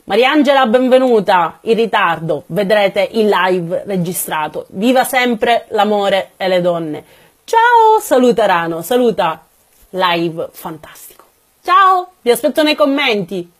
[0.07, 4.65] Mariangela, benvenuta in ritardo, vedrete il live registrato.
[4.69, 7.03] Viva sempre l'amore e le donne.
[7.43, 9.45] Ciao, saluta Rano, saluta
[9.89, 11.25] live fantastico.
[11.61, 13.51] Ciao, vi aspetto nei commenti.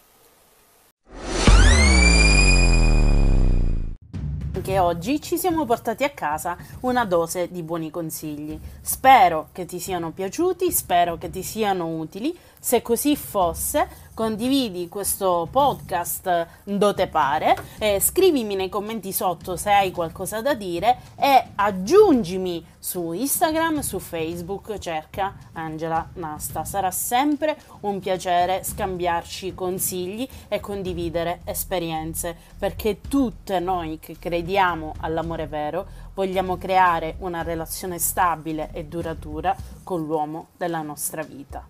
[4.54, 8.58] Anche oggi ci siamo portati a casa una dose di buoni consigli.
[8.82, 12.36] Spero che ti siano piaciuti, spero che ti siano utili.
[12.60, 13.88] Se così fosse,
[14.18, 20.56] condividi questo podcast dove te pare, eh, scrivimi nei commenti sotto se hai qualcosa da
[20.56, 26.66] dire e aggiungimi su Instagram, su Facebook, cerca Angela Nasta.
[26.66, 35.46] Sarà sempre un piacere scambiarci consigli e condividere esperienze, perché tutte noi che crediamo all'amore
[35.46, 41.64] vero vogliamo creare una relazione stabile e duratura con l'uomo della nostra vita.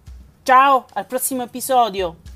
[0.43, 2.35] Ciao, al prossimo episodio!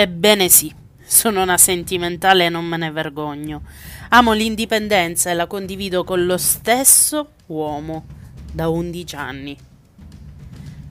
[0.00, 0.74] Ebbene sì,
[1.04, 3.64] sono una sentimentale e non me ne vergogno.
[4.08, 8.06] Amo l'indipendenza e la condivido con lo stesso uomo
[8.50, 9.58] da 11 anni.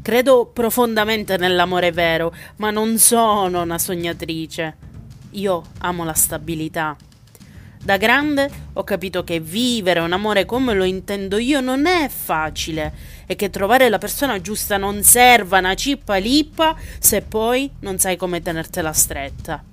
[0.04, 4.78] Credo profondamente nell'amore vero, ma non sono una sognatrice.
[5.32, 6.96] Io amo la stabilità.
[7.82, 12.94] Da grande ho capito che vivere un amore come lo intendo io non è facile
[13.26, 18.18] e che trovare la persona giusta non serva una cippa lippa se poi non sai
[18.18, 19.64] come tenertela stretta.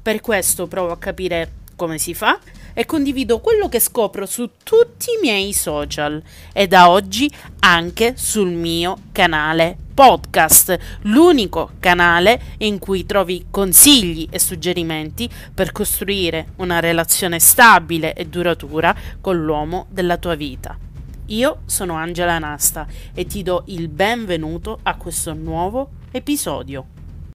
[0.00, 2.38] Per questo provo a capire come si fa
[2.78, 6.22] e condivido quello che scopro su tutti i miei social
[6.52, 14.38] e da oggi anche sul mio canale podcast, l'unico canale in cui trovi consigli e
[14.38, 20.76] suggerimenti per costruire una relazione stabile e duratura con l'uomo della tua vita.
[21.28, 26.95] Io sono Angela Nasta e ti do il benvenuto a questo nuovo episodio.